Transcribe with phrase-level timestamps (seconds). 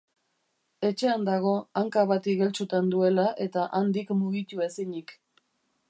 [0.87, 1.51] Etxean dago
[1.81, 5.17] hanka bat igeltsutan duela eta handik mugitu ezinik.